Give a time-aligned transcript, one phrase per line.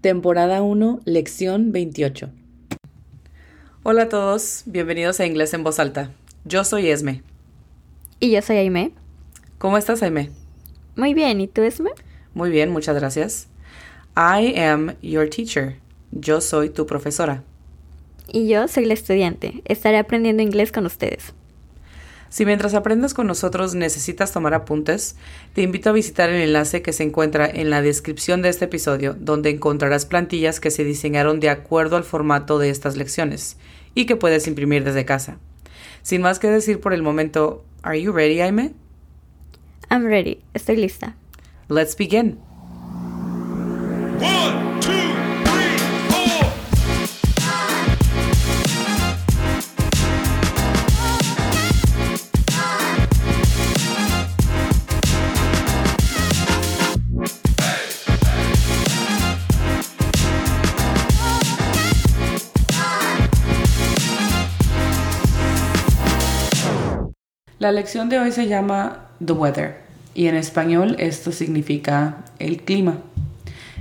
[0.00, 2.30] Temporada 1, lección 28.
[3.82, 6.10] Hola a todos, bienvenidos a Inglés en Voz Alta.
[6.46, 7.22] Yo soy Esme.
[8.18, 8.92] Y yo soy Aime.
[9.58, 10.30] ¿Cómo estás, Aime?
[10.96, 11.90] Muy bien, ¿y tú, Esme?
[12.32, 13.48] Muy bien, muchas gracias.
[14.16, 15.76] I am your teacher.
[16.12, 17.44] Yo soy tu profesora.
[18.26, 19.60] Y yo soy la estudiante.
[19.66, 21.34] Estaré aprendiendo inglés con ustedes.
[22.30, 25.16] Si mientras aprendes con nosotros necesitas tomar apuntes,
[25.52, 29.16] te invito a visitar el enlace que se encuentra en la descripción de este episodio,
[29.18, 33.56] donde encontrarás plantillas que se diseñaron de acuerdo al formato de estas lecciones
[33.96, 35.38] y que puedes imprimir desde casa.
[36.02, 38.74] Sin más que decir por el momento, ¿Are you ready, Aime?
[39.90, 40.40] I'm ready.
[40.54, 41.16] Estoy lista.
[41.68, 42.38] Let's begin.
[44.20, 44.99] One, two,
[67.60, 69.76] La lección de hoy se llama The Weather
[70.14, 73.00] y en español esto significa el clima.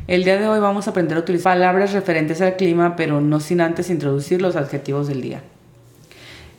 [0.06, 3.40] El día de hoy vamos a aprender a utilizar palabras referentes al clima, pero no
[3.40, 5.44] sin antes introducir los adjetivos del día.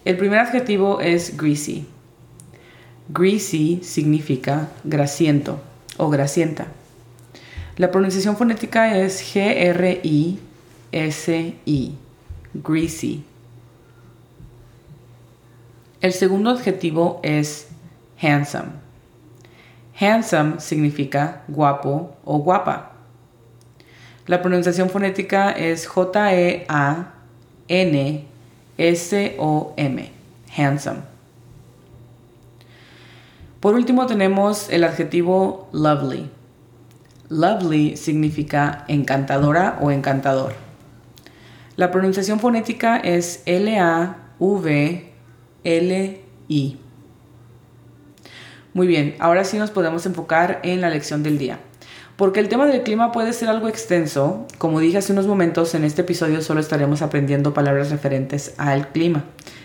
[0.07, 1.87] El primer adjetivo es greasy.
[3.11, 5.61] Greasy significa grasiento
[5.99, 6.69] o grasienta.
[7.77, 10.39] La pronunciación fonética es G-R-I-S-I,
[12.55, 13.25] greasy.
[16.01, 17.69] El segundo adjetivo es
[18.22, 18.71] handsome.
[19.99, 22.93] Handsome significa guapo o guapa.
[24.27, 26.71] La pronunciación fonética es J-E-A-N-S-O-M.
[30.56, 31.00] Handsome.
[33.61, 36.31] Por último tenemos el adjetivo lovely.
[37.28, 40.55] Lovely significa encantadora o encantador.
[41.77, 45.09] La pronunciación fonética es L-A-V
[45.65, 46.78] L-I.
[48.72, 51.59] Muy bien, ahora sí nos podemos enfocar en la lección del día.
[52.16, 55.84] Porque el tema del clima puede ser algo extenso, como dije hace unos momentos, en
[55.84, 59.25] este episodio solo estaremos aprendiendo palabras referentes al clima.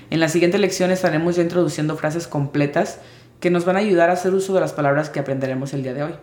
[0.10, 3.00] En la siguiente lección estaremos ya introduciendo frases completas
[3.42, 5.94] que nos van a ayudar a hacer uso de las palabras que aprenderemos el día
[5.94, 6.14] de hoy.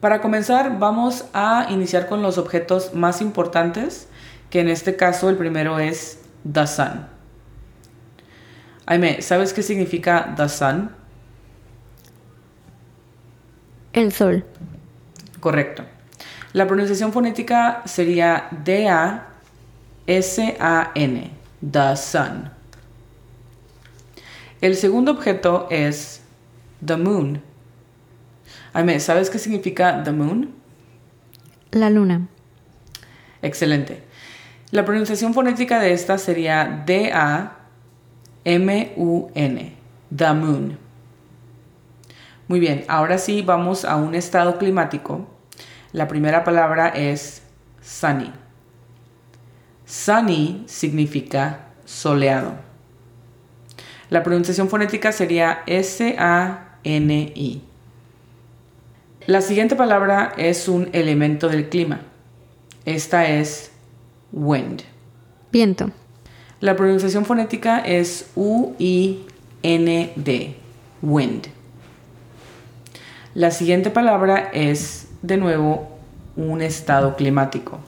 [0.00, 4.08] Para comenzar, vamos a iniciar con los objetos más importantes,
[4.50, 6.18] que en este caso el primero es
[6.52, 7.15] the sun.
[8.86, 10.90] Aime, ¿sabes qué significa the sun?
[13.92, 14.44] El sol.
[15.40, 15.84] Correcto.
[16.52, 19.20] La pronunciación fonética sería D-A-S-A-N,
[21.72, 22.50] the sun.
[24.60, 26.22] El segundo objeto es
[26.84, 27.42] the moon.
[28.72, 30.54] Aime, ¿sabes qué significa the moon?
[31.72, 32.28] La luna.
[33.42, 34.04] Excelente.
[34.70, 36.84] La pronunciación fonética de esta sería
[38.46, 39.72] D-A-M-U-N,
[40.16, 40.78] the moon.
[42.46, 45.26] Muy bien, ahora sí vamos a un estado climático.
[45.92, 47.42] La primera palabra es
[47.82, 48.32] sunny.
[49.84, 52.54] Sunny significa soleado.
[54.10, 57.62] La pronunciación fonética sería S-A-N-I.
[59.26, 62.02] La siguiente palabra es un elemento del clima.
[62.84, 63.72] Esta es
[64.30, 64.82] wind.
[65.50, 65.90] Viento.
[66.60, 69.26] La pronunciación fonética es U-I-N-D,
[71.02, 71.48] wind.
[73.34, 75.98] La siguiente palabra es, de nuevo,
[76.34, 77.78] un estado climático.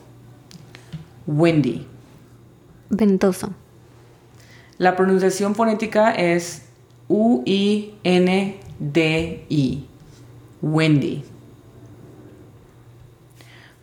[1.25, 1.87] Windy.
[2.91, 3.49] Ventoso.
[4.77, 6.67] La pronunciación fonética es
[7.07, 7.97] U-I-N-D-I,
[10.61, 11.23] windy.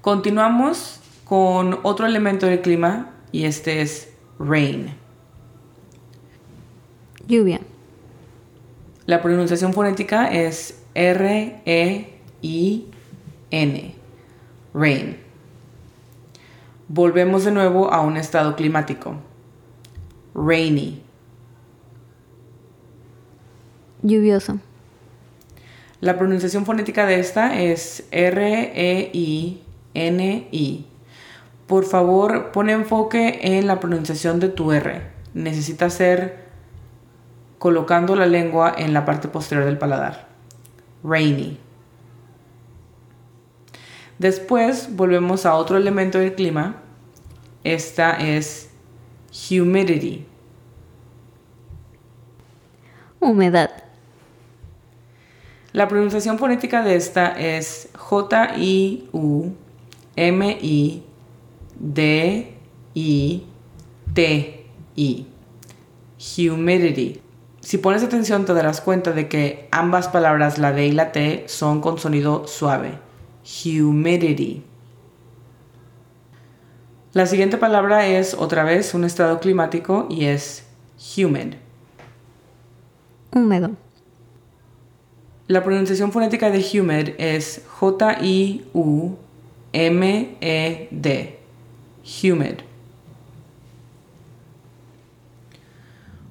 [0.00, 4.94] Continuamos con otro elemento del clima y este es rain.
[7.26, 7.60] Lluvia.
[9.06, 12.14] La pronunciación fonética es R-E-I-N.
[14.74, 15.16] Rain.
[16.88, 19.16] Volvemos de nuevo a un estado climático.
[20.34, 21.02] Rainy.
[29.94, 30.86] N-I.
[31.66, 35.02] Por favor, pon enfoque en la pronunciación de tu R.
[35.34, 36.46] Necesita ser
[37.58, 40.28] colocando la lengua en la parte posterior del paladar.
[41.02, 41.58] Rainy.
[44.18, 46.76] Después volvemos a otro elemento del clima.
[47.64, 48.70] Esta es
[49.50, 50.24] humidity.
[53.18, 53.70] Humedad.
[55.72, 57.90] La pronunciación fonética de esta es
[61.80, 62.56] J-I-U-M-I-D-I-T-I.
[66.38, 67.20] Humidity.
[67.60, 71.44] Si pones atención te darás cuenta de que ambas palabras, la D y la T,
[71.48, 72.98] son con sonido suave.
[73.64, 74.62] Humidity.
[77.12, 80.66] La siguiente palabra es otra vez un estado climático y es
[81.16, 81.54] humid.
[83.34, 83.70] Húmedo.
[85.46, 88.66] La pronunciación fonética de humid es J-I-U-M-E-D.
[92.06, 92.60] Humid.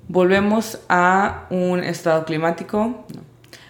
[0.07, 3.05] Volvemos a un estado climático.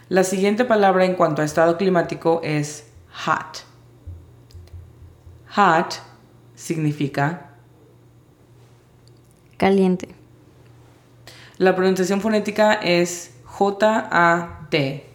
[0.09, 2.91] La siguiente palabra en cuanto a estado climático es
[3.25, 3.63] hot.
[5.55, 6.01] Hot
[6.55, 7.49] significa
[9.57, 10.09] Caliente.
[11.57, 15.05] La pronunciación fonética es J-A-T.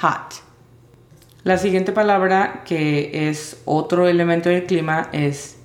[0.00, 0.42] Hot.
[1.44, 5.59] La siguiente palabra que es otro elemento del clima es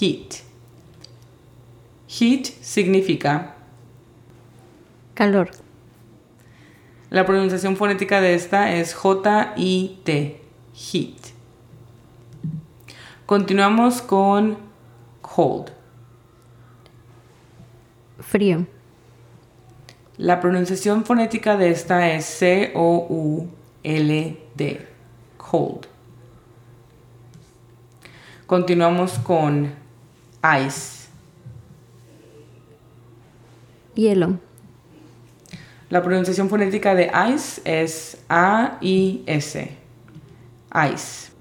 [0.00, 0.42] heat.
[2.08, 3.54] Heat significa
[5.14, 5.50] Calor.
[7.08, 10.40] La pronunciación fonética de esta es J-I-T.
[10.74, 11.16] Heat.
[13.24, 14.58] Continuamos con
[15.22, 15.70] cold.
[18.18, 18.66] Frío.
[20.18, 22.76] La pronunciación fonética de esta es C-O-U-L-D.
[25.38, 25.86] Cold.
[28.46, 29.85] Continuamos con
[30.66, 31.08] ice.
[33.94, 34.38] Hielo.
[35.88, 39.76] La pronunciación fonética de ice es A-I-S.
[40.92, 41.32] Ice.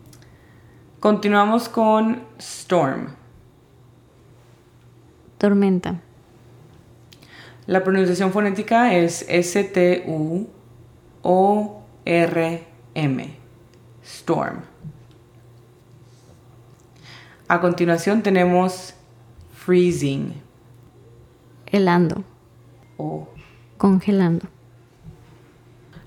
[0.99, 3.09] Continuamos con storm.
[5.37, 6.01] Tormenta.
[7.67, 10.55] La pronunciación fonética es S-T-U-O-R-M.
[14.03, 14.61] Storm.
[17.47, 18.94] A continuación tenemos
[19.65, 20.33] freezing
[21.65, 22.23] Helando.
[22.97, 23.27] o
[23.77, 24.47] Congelando.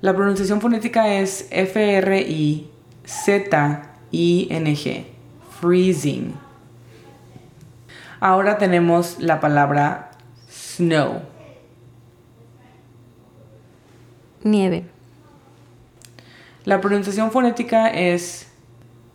[0.00, 2.66] La pronunciación fonética es F-R-I-Z-I-N-G.
[5.60, 6.34] Freezing.
[8.20, 10.12] Ahora tenemos la palabra
[10.48, 11.22] snow.
[14.44, 14.84] Nieve.
[16.64, 18.46] La pronunciación fonética es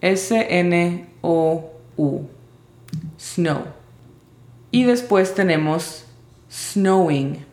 [0.02, 1.08] S-N-O-U.
[3.18, 3.83] Snow.
[4.74, 6.04] Y después tenemos
[6.50, 7.46] snowing.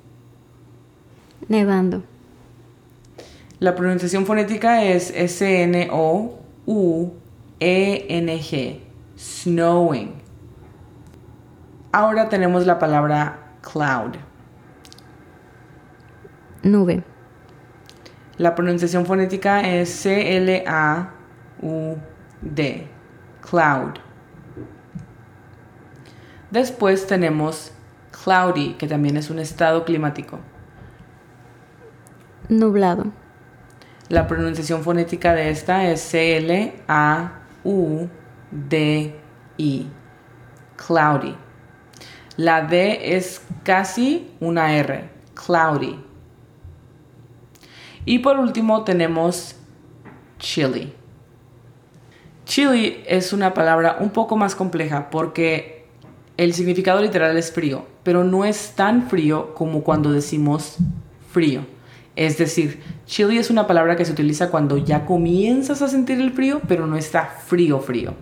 [1.49, 2.03] Nevando.
[3.59, 5.91] La pronunciación fonética es S-N-O-U-E-N-G.
[9.19, 10.15] Snowing.
[11.93, 14.17] Ahora tenemos la palabra cloud.
[16.63, 17.03] Nube.
[18.39, 20.71] La pronunciación fonética es C-L-A-U-D.
[23.43, 24.10] Cloud.
[26.51, 27.73] Después tenemos
[28.25, 30.39] cloudy, que también es un estado climático.
[32.49, 33.13] Nublado.
[34.09, 36.81] La pronunciación fonética de esta es C-L-A-U-D-I.
[40.77, 41.37] Cloudy.
[42.37, 45.09] La D es casi una R.
[45.35, 46.05] Cloudy.
[48.05, 49.55] Y por último tenemos
[50.39, 50.93] chilly.
[52.47, 55.80] Chilly es una palabra un poco más compleja porque
[56.41, 60.79] el significado literal es frío, pero no es tan frío como cuando decimos
[61.31, 61.67] frío.
[62.17, 66.33] Es decir, chilly es una palabra que se utiliza cuando ya comienzas a sentir el
[66.33, 68.15] frío, pero no está frío frío.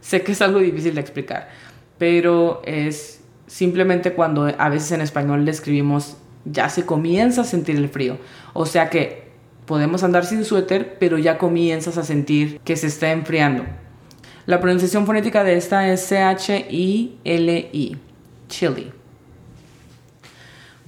[0.00, 1.50] Sé que es algo difícil de explicar,
[1.98, 7.76] pero es simplemente cuando a veces en español le escribimos ya se comienza a sentir
[7.76, 8.18] el frío.
[8.54, 9.28] O sea que
[9.66, 13.62] podemos andar sin suéter, pero ya comienzas a sentir que se está enfriando.
[14.44, 17.96] La pronunciación fonética de esta es C-H-I-L-I.
[18.48, 18.92] Chilly.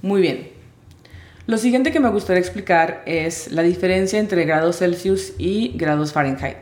[0.01, 0.49] Muy bien.
[1.47, 6.57] Lo siguiente que me gustaría explicar es la diferencia entre grados Celsius y grados Fahrenheit.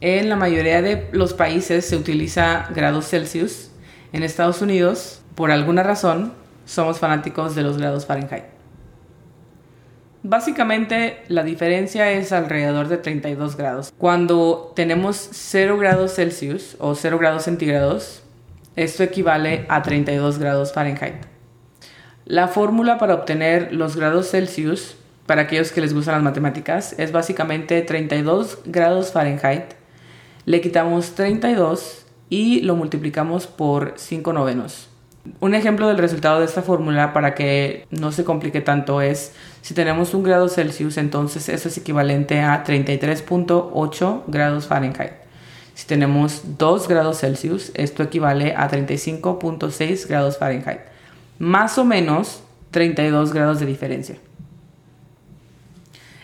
[0.00, 3.70] En la mayoría de los países se utiliza grados Celsius.
[4.12, 6.32] En Estados Unidos, por alguna razón,
[6.64, 8.59] somos fanáticos de los grados Fahrenheit.
[10.22, 13.92] Básicamente la diferencia es alrededor de 32 grados.
[13.96, 18.22] Cuando tenemos 0 grados Celsius o 0 grados centígrados,
[18.76, 21.24] esto equivale a 32 grados Fahrenheit.
[22.26, 27.12] La fórmula para obtener los grados Celsius, para aquellos que les gustan las matemáticas, es
[27.12, 29.72] básicamente 32 grados Fahrenheit.
[30.44, 34.89] Le quitamos 32 y lo multiplicamos por 5 novenos.
[35.40, 39.74] Un ejemplo del resultado de esta fórmula para que no se complique tanto es si
[39.74, 45.12] tenemos un grado Celsius, entonces eso es equivalente a 33.8 grados Fahrenheit.
[45.74, 50.80] Si tenemos 2 grados Celsius, esto equivale a 35.6 grados Fahrenheit.
[51.38, 54.16] Más o menos 32 grados de diferencia.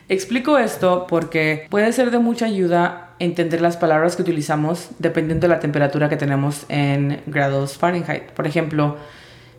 [0.08, 5.54] Explico esto porque puede ser de mucha ayuda entender las palabras que utilizamos dependiendo de
[5.54, 8.24] la temperatura que tenemos en grados Fahrenheit.
[8.32, 8.96] Por ejemplo,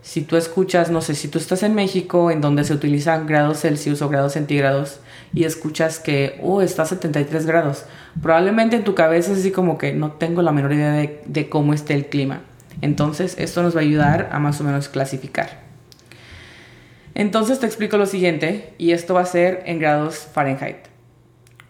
[0.02, 3.62] si tú escuchas, no sé, si tú estás en México, en donde se utilizan grados
[3.62, 5.00] Celsius o grados centígrados,
[5.34, 7.84] y escuchas que, oh, está a 73 grados,
[8.22, 11.50] probablemente en tu cabeza es así como que no tengo la menor idea de, de
[11.50, 12.42] cómo esté el clima.
[12.82, 15.66] Entonces, esto nos va a ayudar a más o menos clasificar.
[17.14, 20.87] Entonces te explico lo siguiente, y esto va a ser en grados Fahrenheit.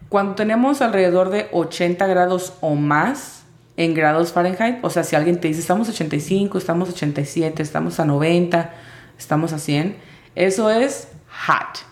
[0.08, 3.38] Cuando tenemos alrededor de 80 grados o más,
[3.78, 4.78] en grados Fahrenheit.
[4.82, 8.74] O sea, si alguien te dice estamos a 85, estamos a 87, estamos a 90,
[9.16, 9.96] estamos a 100,
[10.34, 11.08] eso es
[11.46, 11.86] hot.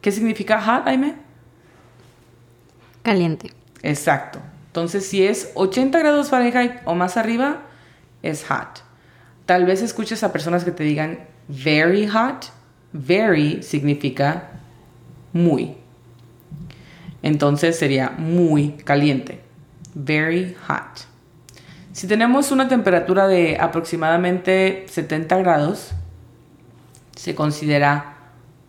[0.00, 1.16] ¿Qué significa hot, Jaime?
[3.02, 3.50] Caliente.
[3.82, 4.40] Exacto.
[4.68, 7.62] Entonces, si es 80 grados Fahrenheit o más arriba,
[8.22, 8.82] es hot.
[9.44, 12.46] Tal vez escuches a personas que te digan very hot.
[12.92, 14.52] Very significa
[15.34, 15.76] muy.
[17.24, 19.40] Entonces sería muy caliente
[19.94, 21.06] very hot.
[21.92, 25.92] Si tenemos una temperatura de aproximadamente 70 grados,
[27.16, 28.18] se considera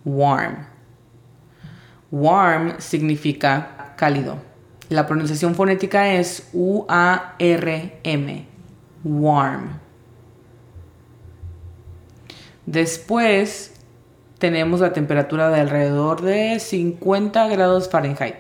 [0.06, 0.68] warm.
[2.12, 4.38] Warm significa cálido.
[4.88, 8.48] La pronunciación fonética es U-A-R-M.
[9.04, 9.80] Warm.
[12.66, 13.75] Después
[14.46, 18.36] tenemos la temperatura de alrededor de 50 grados Fahrenheit.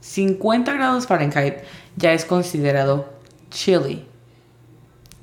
[0.00, 1.58] 50 grados Fahrenheit
[1.94, 3.08] ya es considerado
[3.48, 4.04] chilly.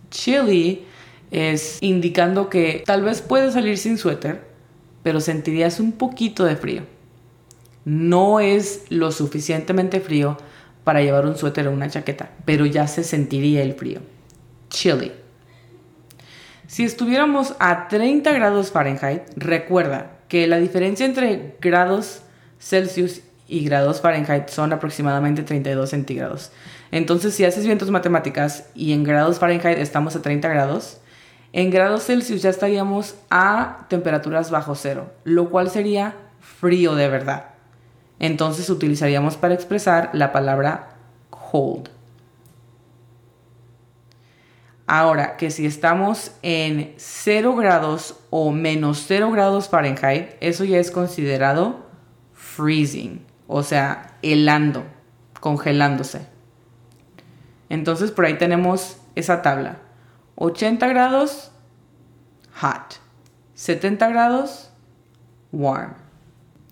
[0.10, 0.86] Chilly
[1.32, 4.41] es indicando que tal vez puedes salir sin suéter,
[5.03, 6.84] pero sentirías un poquito de frío.
[7.84, 10.38] No es lo suficientemente frío
[10.86, 14.00] para llevar un suéter o una chaqueta, pero ya se sentiría el frío.
[14.70, 15.12] Chilly.
[16.70, 22.22] Si estuviéramos a 30 grados Fahrenheit, recuerda que la diferencia entre grados
[22.60, 26.52] Celsius y grados Fahrenheit son aproximadamente 32 centígrados.
[26.92, 31.00] Entonces, si haces bien tus matemáticas y en grados Fahrenheit estamos a 30 grados,
[31.54, 37.46] en grados Celsius ya estaríamos a temperaturas bajo cero, lo cual sería frío de verdad.
[38.20, 40.90] Entonces utilizaríamos para expresar la palabra
[41.32, 41.90] cold.
[44.91, 50.89] Ahora, que si estamos en 0 grados o menos 0 grados Fahrenheit, eso ya es
[50.89, 51.86] considerado
[52.34, 54.84] freezing o sea, helando,
[55.39, 56.22] congelándose.
[57.67, 59.77] Entonces por ahí tenemos esa tabla.
[60.36, 61.51] 80 grados,
[62.60, 62.96] hot.
[63.55, 64.72] 70 grados,
[65.51, 65.93] warm.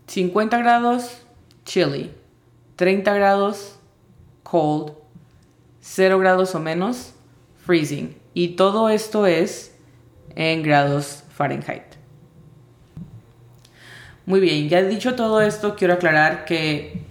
[0.07, 1.21] 50 grados,
[1.65, 2.15] chilly.
[2.77, 3.79] 30 grados,
[4.41, 4.93] cold.
[5.81, 7.13] 0 grados o menos,
[7.67, 8.15] freezing.
[8.33, 9.73] Y todo esto es
[10.35, 11.83] en grados Fahrenheit.
[14.25, 17.01] Muy bien, ya dicho todo esto, quiero aclarar que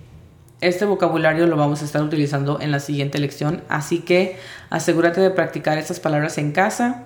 [0.60, 4.38] este vocabulario lo vamos a estar utilizando en la siguiente lección, así que
[4.70, 7.04] asegúrate de practicar estas palabras en casa.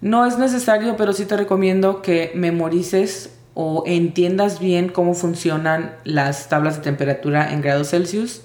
[0.00, 6.48] No es necesario, pero sí te recomiendo que memorices o entiendas bien cómo funcionan las
[6.48, 8.42] tablas de temperatura en grados Celsius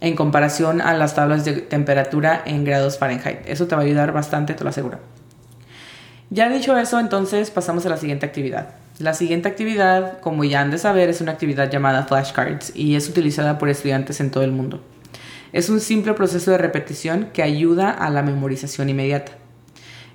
[0.00, 3.40] en comparación a las tablas de temperatura en grados Fahrenheit.
[3.46, 4.98] Eso te va a ayudar bastante, te lo aseguro.
[6.30, 8.74] Ya dicho eso, entonces pasamos a la siguiente actividad.
[8.98, 13.08] La siguiente actividad, como ya han de saber, es una actividad llamada flashcards y es
[13.08, 14.82] utilizada por estudiantes en todo el mundo.
[15.52, 19.32] Es un simple proceso de repetición que ayuda a la memorización inmediata.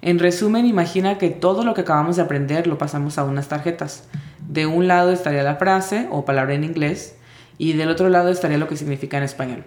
[0.02, 4.04] En resumen, imagina que todo lo que acabamos de aprender lo pasamos a unas tarjetas.
[4.48, 7.16] De un lado estaría la frase o palabra en inglés
[7.58, 9.64] y del otro lado estaría lo que significa en español.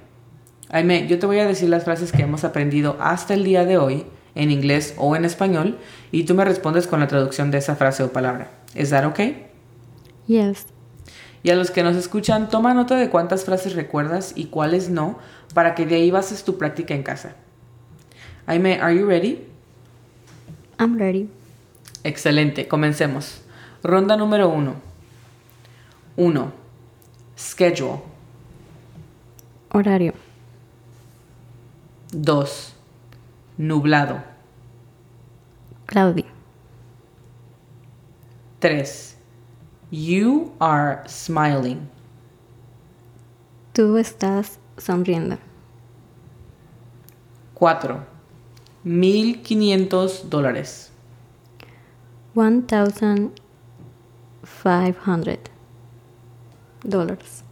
[0.71, 3.79] Aime, yo te voy a decir las frases que hemos aprendido hasta el día de
[3.79, 4.05] hoy
[4.35, 5.79] en inglés o en español
[6.11, 8.51] y tú me respondes con la traducción de esa frase o palabra.
[8.75, 9.47] ¿Es that okay?
[10.27, 10.67] Yes.
[11.43, 15.19] Y a los que nos escuchan, toma nota de cuántas frases recuerdas y cuáles no,
[15.55, 17.37] para que de ahí bases tu práctica en casa.
[18.47, 19.47] Aime, are you ready?
[20.79, 21.29] I'm ready.
[22.03, 23.43] Excelente, comencemos.
[23.83, 24.75] Ronda número uno.
[26.17, 26.53] 1.
[27.37, 28.01] Schedule.
[29.71, 30.26] Horario.
[32.23, 32.75] 2.
[33.59, 34.23] Nublado.
[35.85, 36.25] Cloudy.
[38.61, 39.17] 3.
[39.91, 41.91] You are smiling.
[43.75, 45.37] Tú estás sonriendo.
[47.55, 48.07] 4.
[48.85, 50.91] 1500 dólares.
[52.35, 53.33] 1,500
[56.83, 57.45] dólares.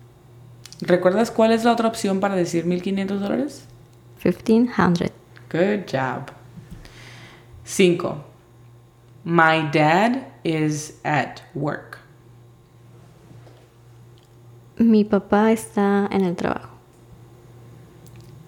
[0.81, 3.69] ¿Recuerdas cuál es la otra opción para decir 1500 dólares?
[4.25, 5.13] 1500.
[5.51, 6.31] Good job.
[7.65, 8.25] 5.
[9.25, 11.99] My dad is at work.
[14.79, 16.71] Mi papá está en el trabajo.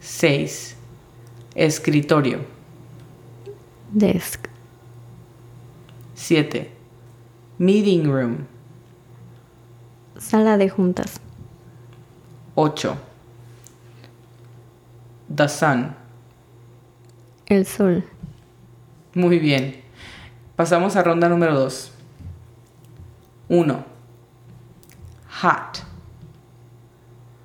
[0.01, 0.77] 6.
[1.55, 2.41] Escritorio.
[3.93, 4.49] Desk.
[6.15, 6.71] 7.
[7.59, 8.47] Meeting room.
[10.19, 11.21] Sala de juntas.
[12.55, 12.97] 8.
[15.35, 15.95] The sun.
[17.47, 18.05] El sol.
[19.15, 19.83] Muy bien.
[20.57, 21.93] Pasamos a ronda número 2.
[23.49, 23.85] 1.
[25.43, 25.85] Hot.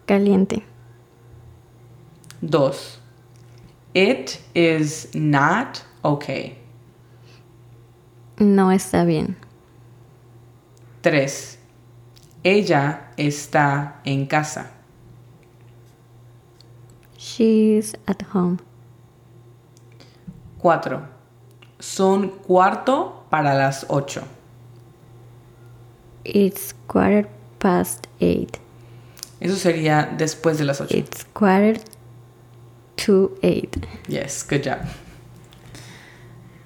[0.06, 0.64] Caliente.
[2.42, 3.00] 2.
[3.94, 6.58] It is not okay.
[8.38, 9.38] No está bien.
[11.02, 11.60] 3.
[12.44, 14.72] Ella está en casa.
[17.32, 18.58] She's at home.
[20.60, 21.08] 4.
[21.80, 24.22] Son cuarto para las 8.
[26.26, 28.58] It's quarter past eight.
[29.40, 30.98] Eso sería después de las 8.
[30.98, 31.80] It's quarter
[32.98, 33.78] to eight.
[34.10, 34.80] Yes, good job.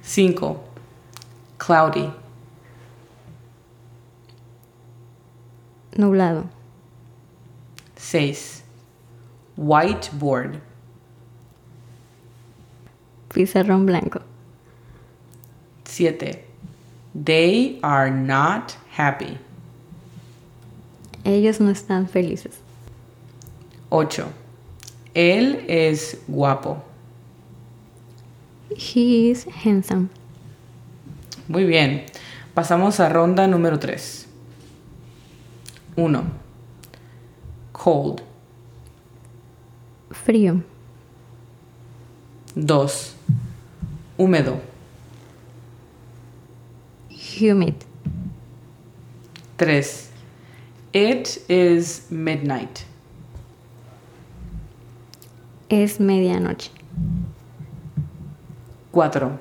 [0.01, 0.59] 5.
[1.59, 2.11] Cloudy.
[5.95, 6.49] Nublado.
[7.95, 8.64] 6.
[9.57, 10.61] Whiteboard.
[13.29, 14.21] Pizarrón blanco.
[15.85, 16.43] 7.
[17.13, 19.37] They are not happy.
[21.23, 22.59] Ellos no están felices.
[23.89, 24.25] 8.
[25.13, 26.83] Él es guapo.
[28.69, 30.09] He is handsome.
[31.47, 32.05] Muy bien.
[32.53, 34.27] Pasamos a ronda número 3.
[35.95, 36.23] 1.
[37.71, 38.21] Cold.
[40.25, 40.63] Frío.
[42.55, 43.15] 2.
[44.17, 44.59] Húmedo.
[47.11, 47.75] Humid.
[49.57, 50.09] 3.
[50.93, 52.85] It is midnight.
[55.69, 56.71] Es medianoche.
[58.91, 59.37] 4.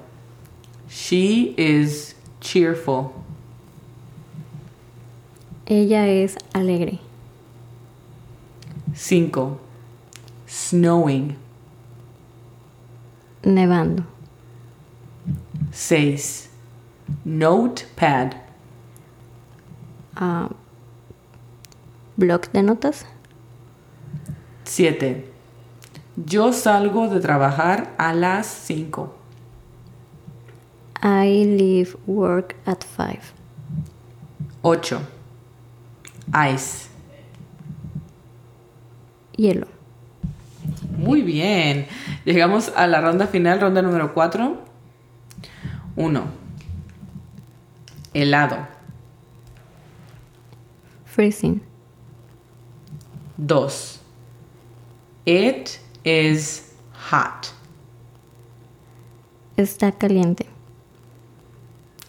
[0.86, 3.14] She is cheerful.
[5.66, 6.98] Ella es alegre.
[8.92, 9.63] 5.
[10.54, 11.36] Snowing.
[13.42, 14.04] Nevando.
[15.72, 16.48] 6.
[17.24, 18.36] Notepad.
[20.14, 20.48] Ah,
[22.16, 23.04] Bloc de notas.
[24.62, 25.28] 7.
[26.24, 29.12] Yo salgo de trabajar a las 5.
[31.02, 33.32] I leave work at five.
[34.62, 35.00] 8.
[36.32, 36.88] Ice.
[39.36, 39.73] Hielo.
[41.04, 41.86] Muy bien.
[42.24, 44.58] Llegamos a la ronda final, ronda número 4.
[45.96, 46.24] 1.
[48.14, 48.66] Helado.
[51.04, 51.60] Freezing.
[53.36, 54.00] 2.
[55.26, 55.70] It
[56.04, 56.72] is
[57.10, 57.48] hot.
[59.58, 60.46] Está caliente.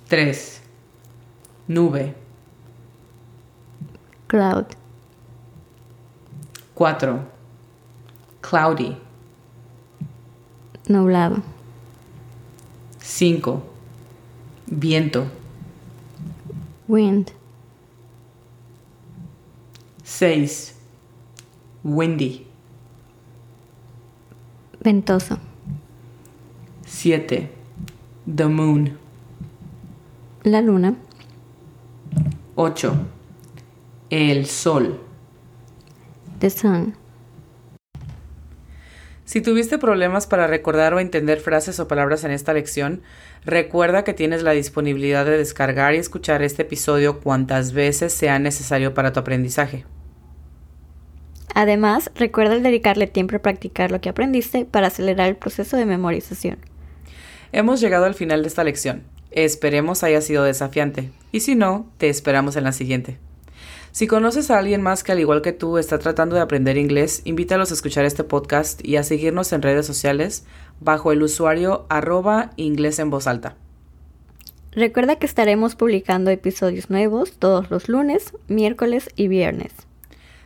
[0.08, 0.62] 3.
[1.68, 2.16] Nube.
[4.28, 4.68] Cloud.
[6.74, 7.35] 4.
[8.48, 8.96] Cloudy.
[10.88, 11.42] Nublado.
[13.00, 13.64] 5.
[14.68, 15.26] Viento.
[16.88, 17.32] Wind.
[20.04, 20.76] 6.
[21.84, 22.46] Windy.
[24.80, 25.40] Ventoso.
[26.86, 27.50] 7.
[28.28, 28.96] The moon.
[30.44, 30.96] La luna.
[32.56, 32.94] 8.
[34.12, 35.00] El sol.
[36.40, 37.05] The sun.
[39.36, 43.02] Si tuviste problemas para recordar o entender frases o palabras en esta lección,
[43.44, 48.94] recuerda que tienes la disponibilidad de descargar y escuchar este episodio cuantas veces sea necesario
[48.94, 49.84] para tu aprendizaje.
[51.54, 56.60] Además, recuerda dedicarle tiempo a practicar lo que aprendiste para acelerar el proceso de memorización.
[57.52, 59.04] Hemos llegado al final de esta lección.
[59.32, 63.20] Esperemos haya sido desafiante y si no, te esperamos en la siguiente.
[63.96, 67.22] Si conoces a alguien más que al igual que tú está tratando de aprender inglés,
[67.24, 70.44] invítalos a escuchar este podcast y a seguirnos en redes sociales
[70.82, 73.56] bajo el usuario arroba inglés en voz alta.
[74.74, 79.72] Recuerda que estaremos publicando episodios nuevos todos los lunes, miércoles y viernes.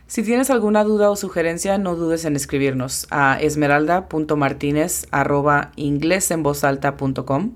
[0.06, 6.44] Si tienes alguna duda o sugerencia, no dudes en escribirnos a esmeralda.martinez arroba inglés en
[6.44, 7.54] voz alta.com